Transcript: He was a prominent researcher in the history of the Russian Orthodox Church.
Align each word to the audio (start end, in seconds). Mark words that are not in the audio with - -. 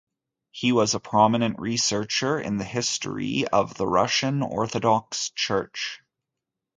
He 0.49 0.71
was 0.71 0.95
a 0.95 0.99
prominent 0.99 1.59
researcher 1.59 2.39
in 2.39 2.57
the 2.57 2.63
history 2.63 3.47
of 3.49 3.75
the 3.75 3.85
Russian 3.85 4.41
Orthodox 4.41 5.29
Church. 5.29 6.01